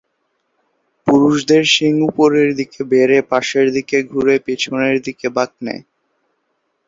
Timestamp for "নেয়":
5.65-5.83